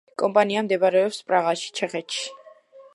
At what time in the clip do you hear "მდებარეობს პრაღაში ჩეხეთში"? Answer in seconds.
0.69-2.29